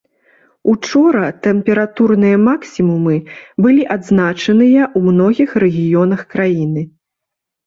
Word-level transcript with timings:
Учора 0.71 1.27
тэмпературныя 1.47 2.37
максімумы 2.47 3.15
былі 3.67 3.83
адзначаныя 3.97 4.81
ў 4.97 5.15
многіх 5.19 5.49
рэгіёнах 5.67 6.21
краіны. 6.35 6.81